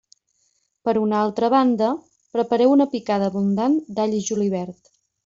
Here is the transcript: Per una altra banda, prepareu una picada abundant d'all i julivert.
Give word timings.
Per 0.87 0.93
una 1.01 1.19
altra 1.25 1.49
banda, 1.53 1.89
prepareu 2.37 2.73
una 2.79 2.89
picada 2.95 3.29
abundant 3.33 3.77
d'all 3.99 4.17
i 4.23 4.27
julivert. 4.31 4.91